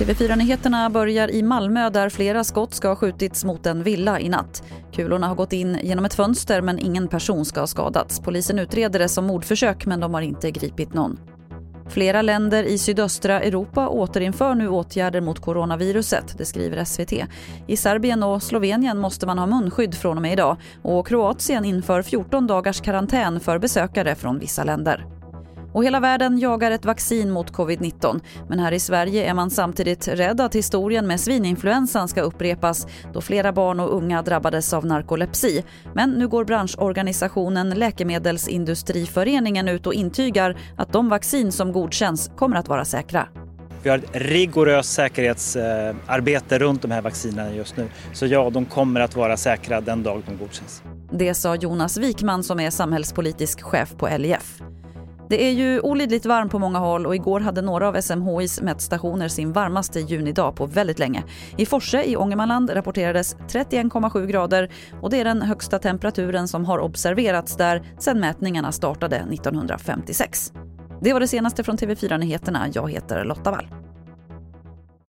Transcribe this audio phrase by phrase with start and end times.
[0.00, 4.62] TV4-nyheterna börjar i Malmö där flera skott ska ha skjutits mot en villa i natt.
[4.92, 8.20] Kulorna har gått in genom ett fönster men ingen person ska ha skadats.
[8.20, 11.20] Polisen utreder det som mordförsök men de har inte gripit någon.
[11.88, 17.12] Flera länder i sydöstra Europa återinför nu åtgärder mot coronaviruset, det skriver SVT.
[17.66, 22.02] I Serbien och Slovenien måste man ha munskydd från och med idag och Kroatien inför
[22.02, 25.19] 14 dagars karantän för besökare från vissa länder.
[25.72, 28.20] Och hela världen jagar ett vaccin mot covid-19.
[28.48, 33.20] Men här i Sverige är man samtidigt rädd att historien med svininfluensan ska upprepas då
[33.20, 35.64] flera barn och unga drabbades av narkolepsi.
[35.94, 42.68] Men nu går branschorganisationen Läkemedelsindustriföreningen ut och intygar att de vaccin som godkänns kommer att
[42.68, 43.28] vara säkra.
[43.82, 47.88] Vi har ett rigoröst säkerhetsarbete runt de här vaccinerna just nu.
[48.12, 50.82] Så ja, de kommer att vara säkra den dag de godkänns.
[51.12, 54.62] Det sa Jonas Wikman som är samhällspolitisk chef på LIF.
[55.30, 59.28] Det är ju olidligt varmt på många håll och igår hade några av SMHIs mätstationer
[59.28, 61.22] sin varmaste junidag på väldigt länge.
[61.56, 66.78] I Forse i Ångermanland rapporterades 31,7 grader och det är den högsta temperaturen som har
[66.78, 70.52] observerats där sedan mätningarna startade 1956.
[71.00, 72.66] Det var det senaste från TV4 Nyheterna.
[72.74, 73.79] Jag heter Lotta Wall.